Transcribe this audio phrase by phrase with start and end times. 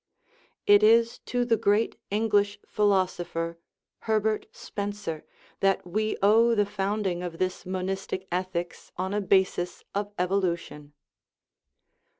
[0.65, 3.59] It is to the great English philosopher,
[4.09, 5.23] Herbert Spencer,
[5.59, 10.93] that we owe the found ing of this monistic ethics on a basis of evolution.